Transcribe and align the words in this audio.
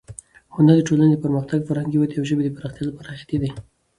هنر 0.55 0.75
د 0.79 0.85
ټولنې 0.87 1.07
د 1.15 1.21
پرمختګ، 1.25 1.59
فرهنګي 1.69 1.97
ودې 1.99 2.15
او 2.19 2.27
ژبې 2.29 2.43
د 2.45 2.51
پراختیا 2.57 2.83
لپاره 2.87 3.07
حیاتي 3.15 3.37
دی. 3.41 3.51